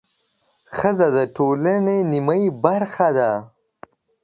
ښځه 0.75 1.07
د 1.17 1.19
ټولنې 1.35 1.97
نیمه 2.11 2.37
برخه 2.63 3.07
ده 3.17 3.31